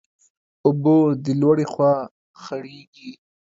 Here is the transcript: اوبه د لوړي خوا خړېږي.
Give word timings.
اوبه 0.65 0.95
د 1.23 1.25
لوړي 1.41 1.65
خوا 1.71 1.93
خړېږي. 2.41 3.11